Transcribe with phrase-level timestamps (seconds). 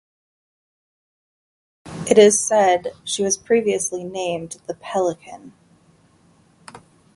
[2.09, 5.53] It is said she was previously named the "Pelican".